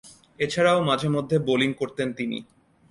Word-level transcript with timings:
এছাড়াও, 0.39 0.83
মাঝে-মধ্যে 0.83 1.39
বোলিং 1.39 1.73
করতেন 1.73 2.13
তিনি। 2.13 2.43